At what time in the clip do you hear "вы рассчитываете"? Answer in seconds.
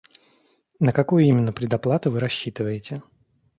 2.09-3.03